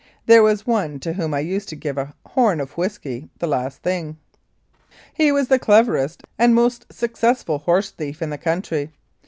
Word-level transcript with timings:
There 0.25 0.41
was 0.41 0.65
one 0.65 0.99
to 1.01 1.13
whom 1.13 1.31
I 1.31 1.41
used 1.41 1.69
to 1.69 1.75
give 1.75 1.95
a 1.95 2.15
"horn" 2.25 2.59
of 2.59 2.71
whisky 2.75 3.29
the 3.37 3.45
last 3.45 3.83
thing. 3.83 4.17
He 5.13 5.31
was 5.31 5.47
the 5.47 5.59
cleverest 5.59 6.23
and 6.39 6.55
most 6.55 6.91
successful 6.91 7.59
horse 7.59 7.91
thief 7.91 8.19
in 8.23 8.31
the 8.31 8.39
country. 8.39 8.89